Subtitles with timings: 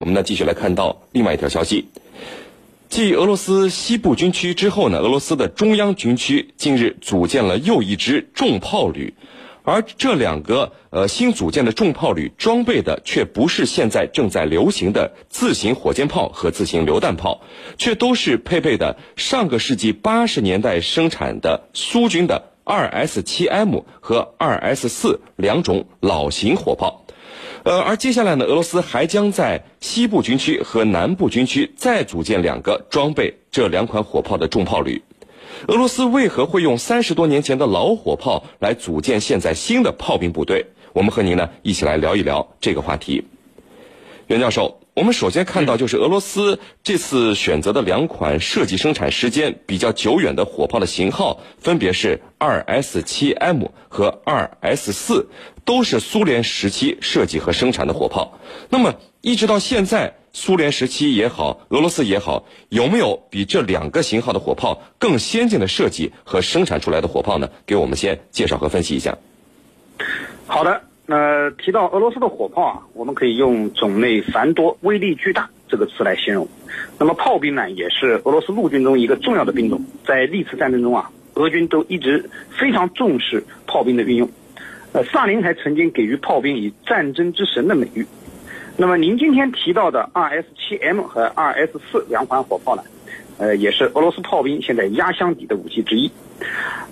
[0.00, 1.88] 我们呢继续来看到另外一条消息，
[2.88, 9.14] 继俄罗斯西部军区之后呢，俄罗斯的中央军区近日组建了又一支重炮旅，
[9.64, 17.40] 而这两个呃新组建的重炮旅装备的却不是现在正在流行的自行火箭炮和自行榴弹炮，
[17.76, 27.04] 却都是配备的上个世纪八十年代生产的苏军的二 S 七 M 和二 S 四两种老型火炮。
[27.64, 35.02] 呃，而接下来呢，俄罗斯还将在西部军区和南部军区再组建两个装备这两款火炮的重炮旅。
[35.66, 40.66] 俄罗斯为何会用三十多年前的老火炮来组建现在新的炮兵部队？
[40.92, 43.24] 我们和您呢一起来聊一聊这个话题。
[44.28, 44.80] 袁教授。
[44.98, 55.28] 我们首先看到，就是俄罗斯这次选择的两款设计生产时间比较久远的火炮的型号，分别是二 S 七 M 和二 S 四，
[55.64, 58.40] 都是苏联时期设计和生产的火炮。
[58.70, 67.48] 那么一直到现在，苏联时期也好，俄罗斯也好，有没有比这两个型号的火炮更先进的设计和生产出来的火炮呢？
[67.64, 69.16] 给我们先介绍和分析一下。
[70.48, 70.87] 好的。
[71.10, 76.46] 那提到俄罗斯的火炮啊，我们可以用种类繁多、威力巨大这个词来形容。
[76.98, 79.82] 那么炮兵呢，也是俄罗斯陆军中一个重要的兵种。
[80.06, 84.28] 在历次战争中啊，俄军都一直非常重视炮兵的运用。
[84.92, 88.06] 呃，萨林还曾经给予炮兵以“战争之神”的美誉。
[88.76, 92.82] 那么您今天提到的 RS7M 和 RS4 两款火炮呢，
[93.38, 96.10] 呃，也是俄罗斯炮兵现在压箱底的武器之一。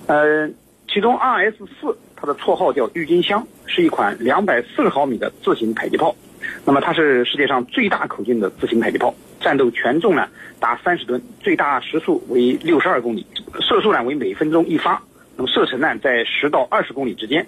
[0.06, 0.48] 呃，
[0.89, 1.97] 其中 RS4。
[2.19, 6.16] 它的绰号叫“郁金香”，是一款两百四十毫米的自行迫击炮。
[6.64, 10.27] 那么它是世界上最大口径的自行迫击炮，战斗权重呢
[10.58, 13.27] 达三十吨，最大时速为六十二公里，
[13.60, 15.02] 射速呢为每分钟一发，
[15.36, 17.46] 那么射程呢在十到二十公里之间。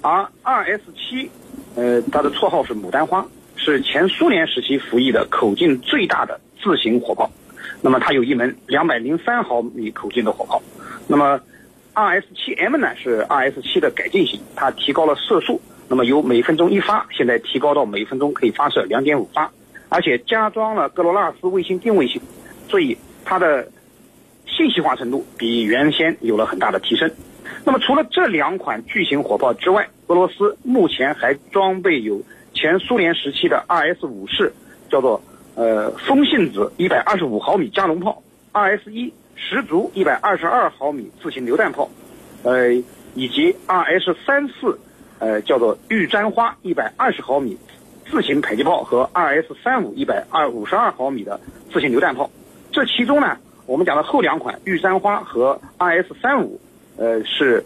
[0.00, 1.30] 而二 S 七，
[1.76, 7.30] 呃，它的绰号是“牡丹花”，是前苏联时期服役的口径最大的自行火炮。
[7.80, 10.60] 那么它有一门两百零三毫米口径的火炮。
[11.06, 11.38] 那么
[11.94, 19.50] 2S7M 呢是 2S7 的改进型，它提高了射速，那么由每分钟一发，现在提高到每分钟可以发射2.5发，
[19.88, 22.26] 而且加装了格罗纳斯卫星定位系统，
[22.68, 23.68] 所以它的
[24.46, 27.10] 信息化程度比原先有了很大的提升。
[27.64, 32.20] 那么除了这两款巨型火炮之外，俄罗斯目前还装备有
[32.54, 34.52] 前苏联时期的 2S5 式，
[34.90, 35.22] 叫做
[35.54, 38.22] 呃风信子125毫米加农炮
[38.54, 39.12] ，2S1。
[39.34, 41.88] 十足一百二十二毫米自行榴弹炮，
[42.42, 42.72] 呃，
[43.14, 44.78] 以及二 S 三四，
[45.18, 47.58] 呃，叫做玉簪花一百二十毫米
[48.10, 51.40] 自行迫击炮和二 S 三五一百二五十二毫米的
[51.72, 52.30] 自行榴弹炮。
[52.70, 56.60] 这其中呢，我们讲的后两款玉簪花和二 S 三五，
[56.96, 57.64] 呃，是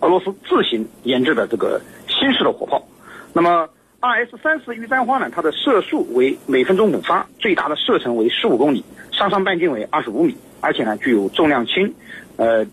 [0.00, 2.86] 俄罗斯自行研制的这个新式的火炮。
[3.32, 3.68] 那么
[4.04, 10.36] 二 S 三四玉簪花呢，它的射速为每分钟五发，最大的射程为十五公里，上上半径为二十五米。
[10.60, 11.90] 而且呢，具有重量轻，
[12.36, 12.66] 呃，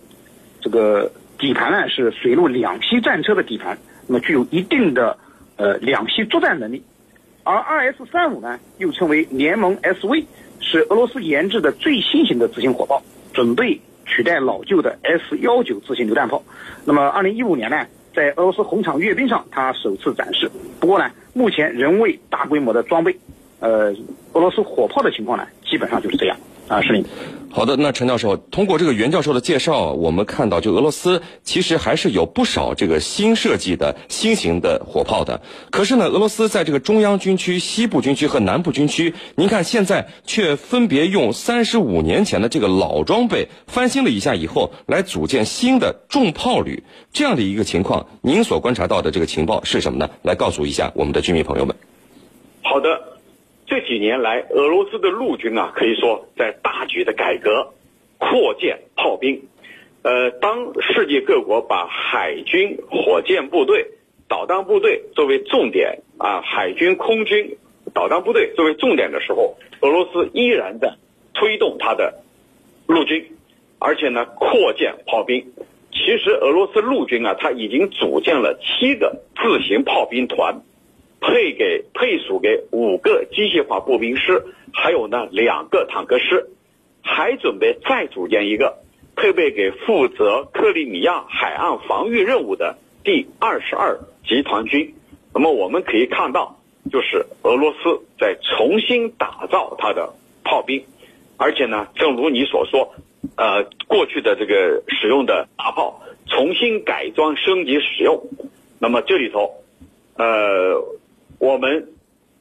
[0.60, 1.10] 这个
[1.40, 3.78] 底盘呢是水陆两栖战车的底盘，
[4.08, 5.18] 那么具有一定的
[5.56, 6.84] 呃两栖作战能力。
[7.46, 10.26] 而 R S 三五呢，又称为联盟 SV，
[10.60, 16.44] 是俄罗斯研制的最新型的自行火炮，准备取代老旧的 S 幺九自行榴弹炮。
[16.84, 20.52] 那么二零一五年呢，在俄罗斯红场阅兵上，它首次展示。
[20.80, 23.16] 不过呢，目前仍未大规模的装备。
[23.60, 23.94] 呃，
[24.34, 26.36] 俄罗斯火炮的情况呢，基本上就是这样。
[26.72, 27.04] 啊，是。
[27.50, 35.42] 好的，那陈教授，通过这个袁教授的介绍，我们看到，就俄罗斯其实还是有不少这个新设计的新型的火炮的。
[35.70, 50.10] 可是呢，俄罗斯在这个中央军区、西部军区和南部军区，您看现在却分别用三十五年前的这个老装备翻新了一下以后，来组建新的重炮旅，这样的一个情况，您所观察到的这个情报是什么呢？
[50.24, 51.76] 来告诉一下我们的军迷朋友们。
[52.64, 53.11] 好的。
[53.72, 57.72] 这几年来，俄罗斯的陆军啊，可以说在大举的改革、
[58.18, 59.44] 扩建炮兵。
[60.04, 63.92] 呃，当世界各国把海军、火箭部队、
[64.28, 67.56] 导弹部队作为重点啊，海军、空军、
[67.94, 70.96] 导弹部队作为重点的时候，俄罗斯依然在
[71.34, 72.26] 推动它的
[72.88, 73.38] 陆军，
[73.80, 75.54] 而且呢，扩建炮兵。
[75.94, 80.60] 其实，俄罗斯陆军啊，它已经组建了七个自行炮兵团。
[81.22, 86.48] 配给配属给五个机械化步兵师，还有呢两个坦克师，
[87.04, 88.80] 还准备再组建一个
[89.16, 94.96] 配备给负责克里米亚海岸防御任务的第二十二集团军。
[95.32, 96.60] 那么我们可以看到，
[96.92, 100.84] 就是俄罗斯在重新打造它的炮兵，
[101.38, 102.96] 而且呢，正如你所说，
[103.38, 108.28] 呃，过去的这个使用的大炮重新改装升级使用。
[108.80, 109.52] 那么这里头，
[110.18, 110.84] 呃。
[111.42, 111.88] 我们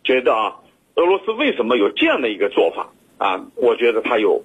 [0.04, 0.56] 觉得啊，
[0.94, 3.46] 俄罗斯为什么有这样的一个做法啊？
[3.54, 4.44] 我觉得他有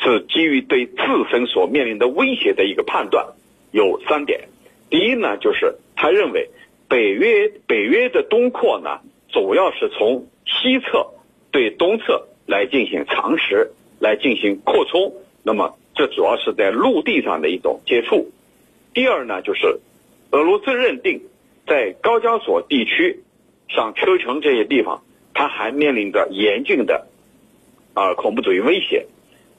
[0.00, 0.96] 是基于对自
[1.30, 3.28] 身所面临的威胁的一个判断，
[3.70, 4.48] 有三点。
[4.90, 6.50] 第一呢，就是他认为
[6.88, 8.98] 北约北约的东扩呢，
[9.28, 11.12] 主要是从西侧
[11.52, 13.70] 对东侧来进行长时
[14.00, 15.14] 来进行扩充，
[15.44, 18.32] 那么这主要是在陆地上的一种接触。
[18.92, 19.78] 第二呢，就是
[20.32, 21.22] 俄罗斯认定
[21.68, 23.22] 在高加索地区，
[23.68, 25.02] 像车臣这些地方，
[25.32, 27.06] 它还面临着严峻的
[27.94, 29.06] 啊恐怖主义威胁，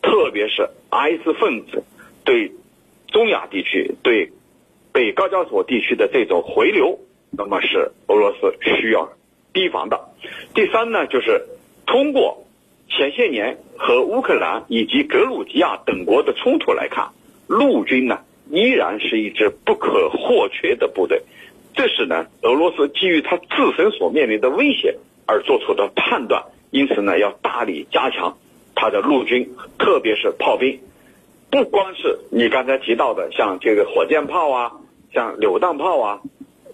[0.02, 1.84] 特别是 IS 分子
[2.24, 2.52] 对
[3.08, 4.32] 中亚地区、对
[4.92, 7.00] 北高加索地区的这种回流，
[7.32, 9.10] 那么是俄罗斯需要
[9.54, 10.00] 提防的。
[10.54, 11.46] 第三呢，就是
[11.86, 12.46] 通过
[12.90, 17.10] 前些年和乌克兰以及格鲁吉亚等国的冲突来看，
[17.48, 18.20] 陆军呢。
[18.52, 21.24] 依然是一支不可或缺的部队，
[21.76, 28.38] 这是呢俄罗斯基于他自身所面临的威胁而做出的判断，因此呢要大力加强
[28.76, 30.80] 他的陆军，特别是炮兵，
[31.50, 34.72] 不光是你刚才提到的像这个火箭炮啊，
[35.14, 36.22] 像榴弹炮啊，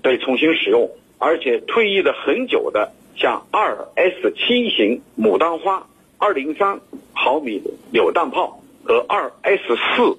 [0.01, 5.87] 被重新使用，而且退役了很久的像二 S 七型牡丹花
[6.17, 6.79] 二零三
[7.13, 7.61] 毫米
[7.91, 10.17] 榴弹炮和二 S 四。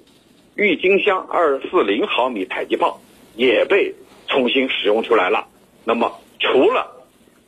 [0.55, 3.01] 郁金香二四零毫米迫击炮
[3.35, 3.95] 也被
[4.33, 5.45] 重新使用出来了。
[5.85, 7.05] 那么，除了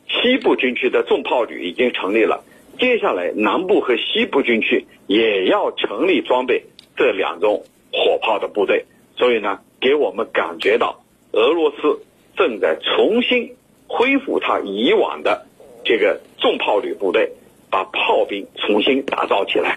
[0.08, 2.44] 西部军区的重炮旅已经成立了，
[2.78, 6.62] 接下来南部和西部军区也要成立装备
[6.96, 8.84] 这两种火炮的部队。
[9.16, 11.02] 所以呢，给我们感觉到
[11.32, 12.04] 俄罗斯
[12.36, 13.56] 正在重新
[13.88, 15.44] 恢复它以往的
[15.84, 17.32] 这个重炮旅部队，
[17.68, 19.76] 把炮兵重新打造起来。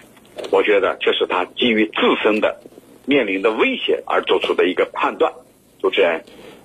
[0.52, 2.60] 我觉得这是他基于自身的。
[3.06, 5.32] 面临的威胁而做出的一个判断，
[5.80, 6.22] 主持人，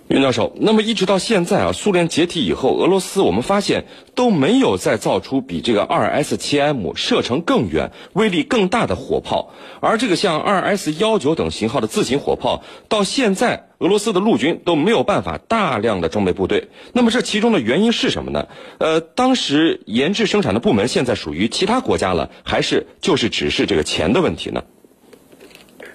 [0.08, 0.54] 袁教授。
[0.60, 16.70] 那么一直到现在啊，苏联解体以后，俄罗斯我们发现都没有再造出比这个二 S 七 M 射程更远、威力更大的火炮，而这个像二 S 幺九等型号的自行火炮，到现在俄罗斯的陆军都没有办法大量的装备部队。
[16.94, 18.48] 那么这其中的原因是什么呢？
[18.78, 24.64] 呃，当时研制生产的部门现在属于其他国家了，还是就是只是这个钱的问题呢？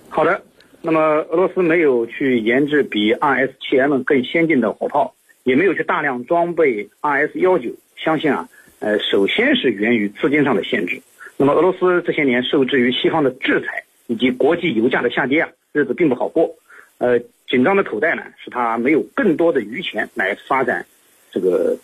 [0.08, 0.42] 好的，
[0.82, 1.00] 那么
[1.30, 8.48] 俄罗斯没有去研制比 RS-7M 更先进的火炮，也没有去大量装备 RS-19，相信啊，
[8.78, 11.02] 呃，首先是源于资金上的限制。
[11.36, 16.50] 那么俄罗斯这些年受制于西方的制裁以及国际油价的下跌啊，日子并不好过。
[16.96, 20.86] 呃，紧张的口袋呢，使他没有更多的余钱来发展
[21.30, 21.76] 这个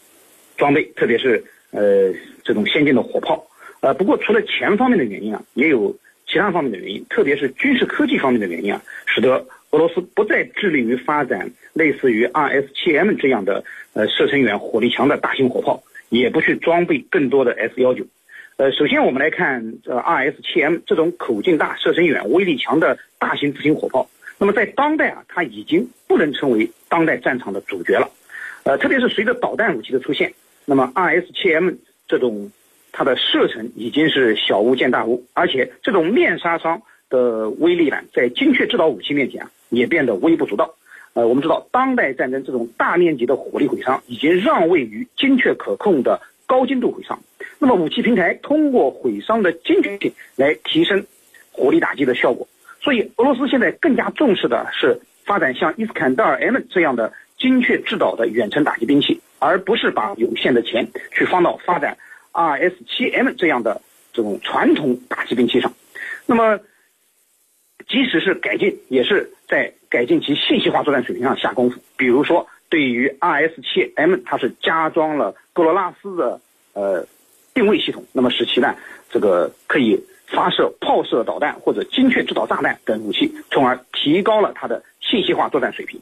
[0.56, 3.46] 装备，特别是呃这种先进的火炮。
[3.80, 5.94] 呃，不过除了钱方面的原因啊，也有。
[6.26, 18.06] 其他方面的原因，特别是军事科技方面的原因啊，使得俄罗斯不再致力于发展类似于 RS-7M 这样的呃射程远、火力强的大型火炮，也不去装备更多的 S-19。
[18.56, 24.08] 呃，首先我们来看呃 RS-7M 这种口径大、射程远、威力强的大型自行火炮，
[24.38, 28.10] 那么在当代啊，它已经不能成为当代战场的主角了。
[28.64, 30.32] 呃，特别是随着导弹武器的出现，
[30.64, 31.76] 那么 RS-7M
[32.08, 32.50] 这种。
[32.98, 40.74] 它的射程已经是小巫见大巫，而且这种面杀伤的威力呢，在精确制导武器面前啊，也变得微不足道。
[41.12, 47.20] 呃，我们知道，当代战争这种大面积的火力毁伤，已经让位于精确可控的高精度毁伤。
[47.58, 51.04] 那么，武器平台通过毁伤的精确性来提升
[51.52, 52.48] 火力打击的效果。
[52.80, 61.98] 所以，俄罗斯现在更加重视的是发展像伊斯坎德尔 M 这样的精确制导的远程打击兵器，而不是把有限的钱去放到发展。
[62.36, 63.80] RS-7M 这样的
[64.12, 65.72] 这种传统打击兵器上，
[66.26, 66.60] 那么
[67.88, 71.80] 即使是改进，也是在改进其信息化作战水平上下功夫。
[71.96, 76.40] 比如说，对于 RS-7M，它是加装了格罗纳斯的
[76.74, 77.06] 呃
[77.54, 78.74] 定位系统，那么使其呢
[79.08, 85.98] 这个可以发射炮射导弹或者精确制导炸弹等武器，从而提高了它的信息化作战水平。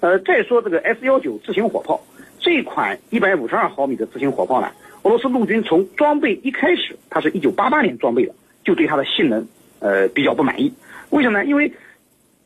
[0.00, 2.00] 呃，再说这个 S-19 自行火炮，
[2.38, 4.70] 这款152毫米的自行火炮呢？
[5.04, 8.34] 俄罗斯陆军从装备一开始，它是一九八八年装备的，
[8.64, 9.46] 就对它的性能，
[9.80, 10.72] 呃，比较不满意。
[11.10, 11.44] 为什么呢？
[11.44, 11.70] 因为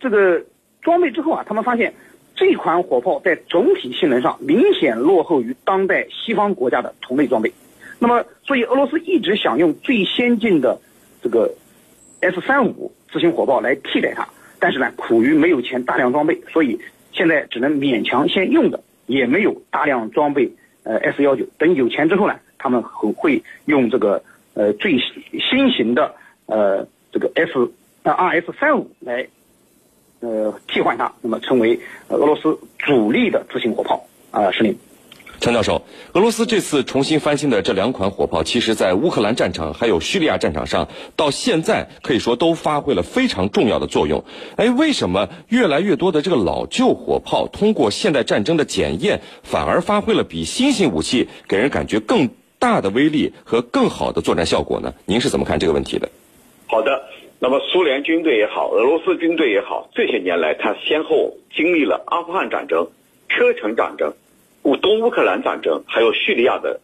[0.00, 0.44] 这个
[0.82, 1.94] 装备之后啊，他们发现
[2.34, 7.52] 这款火炮在总体性能上明显落后于当代西方国家的同类装备。
[8.00, 10.80] 那么，所以俄罗斯一直想用最先进的
[11.22, 11.54] 这个
[12.20, 16.76] S 三五自行火炮来替代它，但是呢，苦于没有钱大量装备，所以
[17.12, 20.50] 现在只能勉强先用的，也没有大量装备
[20.82, 21.46] 呃 S 幺九。
[21.56, 22.34] 等有钱之后呢？
[22.58, 24.22] 他们很会用这个
[24.54, 26.14] 呃最新型的
[26.46, 27.52] 呃这个 S
[28.02, 29.28] 呃 RS 三五来
[30.20, 34.76] 呃替换它，那么成为俄罗斯主力的自行火炮啊，司令。
[35.40, 35.80] 陈教授，
[36.14, 44.24] 俄罗斯这次重新翻新的这两款火炮，其实在乌克兰战场还有叙利亚战场上，到现在可以说都发挥了非常重要的作用。
[44.56, 54.92] 哎，为什么越来越多的这个老旧火炮通过现代战争的检验，反而发挥了比新型武器给人感觉更大的威力和更好的作战效果呢？
[55.06, 56.08] 您是怎么看这个问题的？
[56.66, 57.04] 好的，
[57.38, 62.90] 那么苏联军队也好，俄罗斯军队也好，这些年来他先后经历了阿富汗战争、
[63.28, 64.12] 车臣战争。
[64.64, 66.80] 乌东乌克兰战争，还有叙利亚的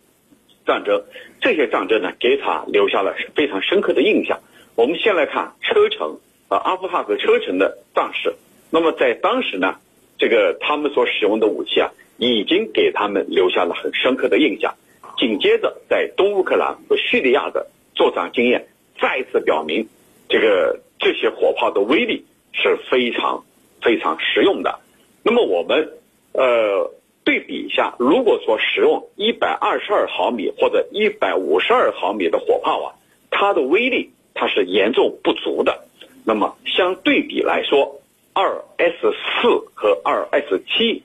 [0.64, 1.02] 战争，
[1.40, 4.40] 这些战争呢，给他留下了非常深刻的印象。
[4.76, 6.06] 我们先来看车臣
[6.48, 8.34] 啊，阿富汗和车臣的战士。
[8.70, 9.76] 那么在当时呢，
[10.18, 14.74] 这个他们所使用的武器啊，已经给他们留下了很深刻的印象。
[15.16, 18.68] 紧接着，在东乌克兰和叙利亚的作战经验，
[19.00, 19.88] 再次表明，
[20.28, 23.44] 这个这些火炮的威力是非常
[23.82, 24.80] 非常实用的。
[25.22, 25.92] 那么我们
[26.32, 26.92] 呃。
[27.26, 32.92] 对比一下，如果说使用一百二十二毫米或者一百五十二毫米的火炮啊，
[33.30, 35.86] 它的威力它是严重不足的。
[36.26, 38.02] 那么相对比来说，
[38.34, 41.02] 二 S 四和二 S 七，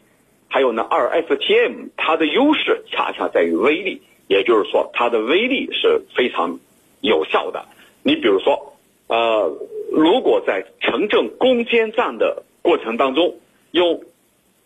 [0.50, 6.60] 还有呢二 STM，它的优势恰恰在于威力，也就是说它的威力是非常
[7.00, 7.66] 有效的。
[8.04, 8.74] 你比如说，
[9.08, 9.56] 呃，
[9.92, 13.38] 如果在城镇攻坚战的过程当中
[13.72, 14.04] 用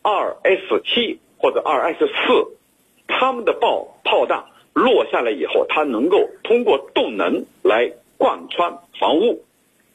[0.01, 1.19] 二 S 七。
[1.43, 2.55] 或者二 S 四，
[3.05, 9.43] 他们的爆炮弹落下来以后，它能够通过动能来贯穿房屋，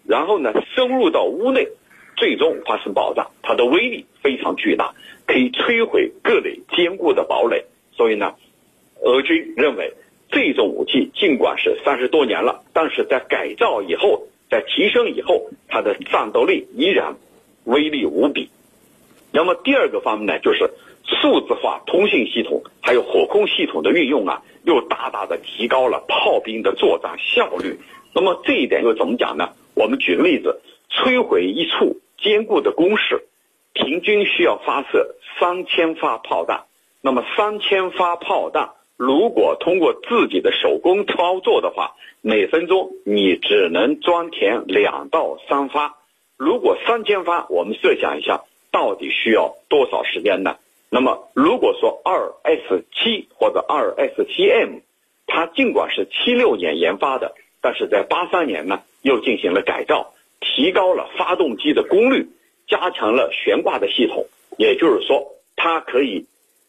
[0.05, 1.69] 然后呢深入到屋内，
[2.19, 3.29] 最终发生爆炸。
[3.43, 4.95] 它的威力非常巨大，
[5.27, 7.65] 可以摧毁各类坚固的堡垒。
[7.93, 8.35] 所以呢，
[9.03, 9.95] 俄军认为
[10.31, 17.15] 这种武器尽管是三十多年了，但是在改造以后，在提升以后，它的战斗力依然
[17.65, 18.51] 威力无比。
[19.33, 20.71] 那么第二个方面呢，就是。
[21.23, 27.79] 数字化通信系统还有火控系统的运用啊，又大大的提高了炮兵的作战效率。
[28.15, 29.49] 那么这一点又怎么讲呢？
[29.73, 30.61] 我们举个例子，
[30.91, 33.27] 摧毁一处坚固的工事，
[33.73, 36.65] 平均需要发射三千发炮弹。
[37.01, 45.97] 那么三千发炮弹，如果通过自己的手工操作的话，每分钟你只能装填两到三发。
[46.37, 50.57] 如果三千发，我们设想一下，到底需要多少时间呢？
[50.91, 54.81] 那么，如果说二 S 七或者二 S 七 M，
[55.27, 62.29] 它尽管是七六年研发的，但是在八三年呢又进行了改造，提高了发动机的功率，
[62.67, 64.27] 加强了悬挂的系统，
[64.57, 66.27] 也就是说，它可以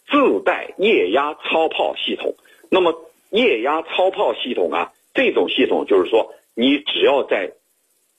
[0.08, 2.36] 自带液压超炮系统。
[2.70, 2.94] 那么，
[3.30, 7.54] 液压超炮系统啊，这种系统就是说，你只要在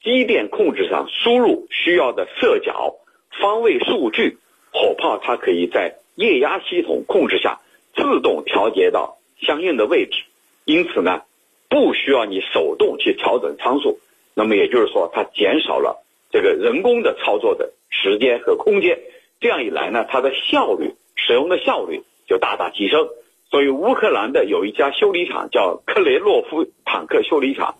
[0.02, 2.96] 机电控制上输入需要的射角、
[3.40, 4.38] 方位数据。
[4.72, 7.60] 火炮它可以在液压系统控制下
[7.96, 10.22] 自动调节到相应的位置，
[10.64, 11.22] 因此呢，
[11.68, 13.98] 不需要你手动去调整参数。
[14.40, 18.98] 那么也就是说，它减少了这个人工的操作的时间和空间。
[19.38, 23.06] 这样一来呢，它的效率使用的效率就大大提升。
[23.50, 27.74] 所以乌克兰的有一家修理厂叫克雷洛夫坦克修理厂，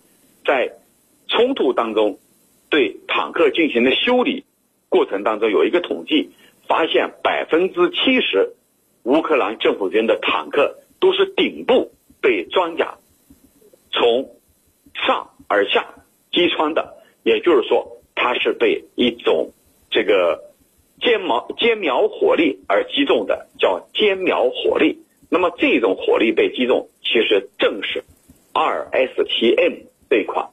[0.45, 0.73] 在
[1.29, 2.19] 冲突当中
[2.69, 4.45] 对坦克进行的修理
[4.87, 6.29] 过程当中有一个统计。
[6.67, 8.53] 发现百分之七十
[9.01, 11.91] 乌克兰政府军的坦克都是顶部
[12.21, 12.99] 被装甲
[13.91, 14.35] 从
[14.93, 15.95] 上而下
[16.31, 19.51] 击穿的，也就是说，它是被一种
[19.89, 20.51] 这个
[21.01, 25.03] 尖毛尖瞄火力而击中的，叫尖瞄火力。
[25.29, 28.03] 那么这种火力被击中，其实正是
[28.53, 29.73] 二 S 七 M
[30.09, 30.49] 这款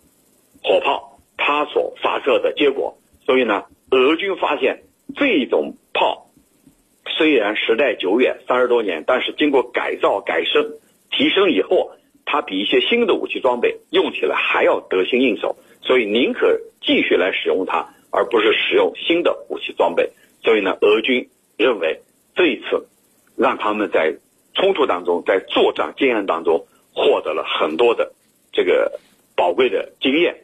[0.63, 2.99] 火炮它所发射的结果。
[3.25, 4.83] 所以呢，俄军发现
[5.17, 5.75] 这种。
[5.95, 6.31] 炮
[7.17, 10.75] 虽然时代久远，三十多年，但是经过改造、改升、
[11.11, 11.91] 提升以后，
[12.31, 20.11] 它比一些新的武器装备用起来还要得心应手，所以宁可继续来使用它，而不是使用新的武器装备。
[20.45, 22.03] 所以呢，俄军认为
[22.37, 22.87] 这一次
[23.35, 24.17] 让他们在
[24.53, 28.13] 冲突当中，在作战经验当中获得了很多的
[28.53, 29.01] 这个
[29.35, 30.37] 宝贵的经验，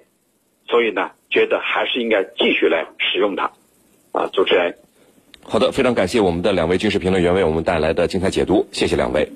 [0.67, 3.53] 所以呢，觉得还是应该继续来使用它。
[4.13, 4.79] 啊，主持人。
[5.43, 9.29] 好的，非常感谢我们的两位军事评论员为我们带来的精彩解读，谢谢两位。